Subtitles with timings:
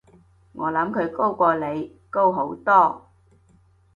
[0.53, 3.03] 我諗佢高過你，高好多